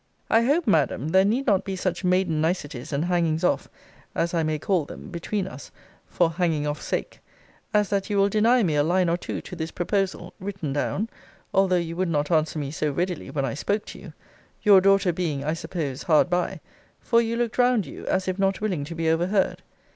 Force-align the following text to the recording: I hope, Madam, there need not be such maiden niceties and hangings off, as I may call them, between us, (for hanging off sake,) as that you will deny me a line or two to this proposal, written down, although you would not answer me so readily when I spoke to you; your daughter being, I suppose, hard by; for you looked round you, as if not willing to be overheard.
I 0.31 0.41
hope, 0.45 0.65
Madam, 0.65 1.09
there 1.09 1.23
need 1.23 1.45
not 1.45 1.63
be 1.63 1.75
such 1.75 2.03
maiden 2.03 2.41
niceties 2.41 2.91
and 2.91 3.05
hangings 3.05 3.43
off, 3.43 3.67
as 4.15 4.33
I 4.33 4.41
may 4.41 4.57
call 4.57 4.83
them, 4.83 5.11
between 5.11 5.45
us, 5.45 5.69
(for 6.07 6.31
hanging 6.31 6.65
off 6.65 6.81
sake,) 6.81 7.19
as 7.71 7.89
that 7.91 8.09
you 8.09 8.17
will 8.17 8.27
deny 8.27 8.63
me 8.63 8.73
a 8.75 8.81
line 8.83 9.09
or 9.09 9.17
two 9.17 9.41
to 9.41 9.55
this 9.55 9.69
proposal, 9.69 10.33
written 10.39 10.73
down, 10.73 11.07
although 11.53 11.75
you 11.75 11.95
would 11.97 12.09
not 12.09 12.31
answer 12.31 12.57
me 12.57 12.71
so 12.71 12.89
readily 12.91 13.29
when 13.29 13.45
I 13.45 13.53
spoke 13.53 13.85
to 13.85 13.99
you; 13.99 14.13
your 14.63 14.81
daughter 14.81 15.13
being, 15.13 15.43
I 15.43 15.53
suppose, 15.53 16.01
hard 16.01 16.31
by; 16.31 16.61
for 16.99 17.21
you 17.21 17.35
looked 17.35 17.59
round 17.59 17.85
you, 17.85 18.07
as 18.07 18.27
if 18.27 18.39
not 18.39 18.59
willing 18.59 18.83
to 18.85 18.95
be 18.95 19.07
overheard. 19.07 19.61